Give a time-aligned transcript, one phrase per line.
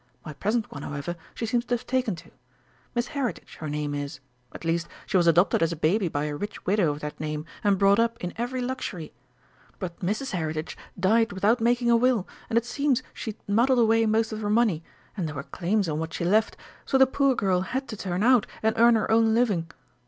[0.25, 2.31] My present one, however, she seems to have taken to.
[2.95, 4.19] Miss Heritage, her name is
[4.51, 7.45] at least she was adopted as a baby by a rich widow of that name,
[7.63, 9.13] and brought up in every luxury.
[9.77, 10.31] But Mrs.
[10.31, 14.49] Heritage died without making a will, and it seems she'd muddled away most of her
[14.49, 14.83] money,
[15.15, 18.23] and there were claims on what she left, so the poor girl had to turn
[18.23, 19.69] out, and earn her own living.